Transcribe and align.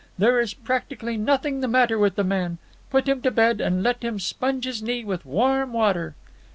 There 0.17 0.39
is 0.39 0.55
practically 0.55 1.15
nothing 1.15 1.61
the 1.61 1.67
matter 1.67 1.95
with 1.99 2.15
the 2.15 2.23
man. 2.23 2.57
Put 2.89 3.07
him 3.07 3.21
to 3.21 3.29
bed, 3.29 3.61
and 3.61 3.83
let 3.83 4.01
him 4.03 4.17
sponge 4.19 4.65
his 4.65 4.81
knee 4.81 5.03
with 5.05 5.27
warm 5.27 5.73
water." 5.73 6.15